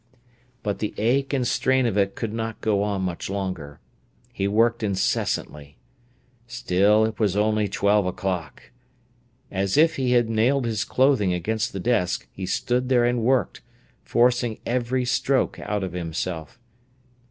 But 0.63 0.79
the 0.79 0.95
ache 0.97 1.31
and 1.31 1.45
strain 1.47 1.85
of 1.85 1.95
it 1.95 2.15
could 2.15 2.33
not 2.33 2.59
go 2.59 2.81
on 2.81 3.03
much 3.03 3.29
longer. 3.29 3.79
He 4.33 4.47
worked 4.47 4.81
incessantly. 4.81 5.77
Still 6.47 7.05
it 7.05 7.19
was 7.19 7.35
only 7.37 7.67
twelve 7.67 8.07
o'clock. 8.07 8.71
As 9.51 9.77
if 9.77 9.97
he 9.97 10.13
had 10.13 10.27
nailed 10.27 10.65
his 10.65 10.85
clothing 10.85 11.33
against 11.35 11.71
the 11.71 11.79
desk, 11.79 12.27
he 12.31 12.47
stood 12.47 12.89
there 12.89 13.05
and 13.05 13.21
worked, 13.21 13.61
forcing 14.01 14.57
every 14.65 15.05
stroke 15.05 15.59
out 15.59 15.83
of 15.83 15.93
himself. 15.93 16.57